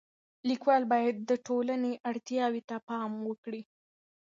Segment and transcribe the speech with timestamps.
[0.49, 3.61] لیکوال باید د ټولنې اړتیاو ته پام وکړي.